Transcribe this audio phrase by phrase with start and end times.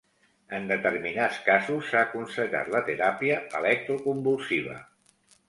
[0.59, 4.81] En determinats casos s'ha aconsellat la teràpia electroconvulsiva.